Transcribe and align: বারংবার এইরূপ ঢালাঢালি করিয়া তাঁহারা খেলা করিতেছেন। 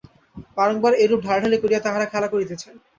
বারংবার 0.57 0.93
এইরূপ 0.95 1.19
ঢালাঢালি 1.23 1.57
করিয়া 1.59 1.83
তাঁহারা 1.85 2.05
খেলা 2.11 2.27
করিতেছেন। 2.27 2.73